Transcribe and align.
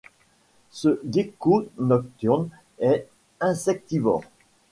Ce 0.71 0.99
gecko 1.05 1.67
nocturne 1.77 2.49
est 2.79 3.05
insectivore. 3.39 4.23